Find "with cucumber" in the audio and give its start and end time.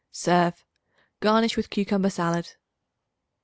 1.55-2.09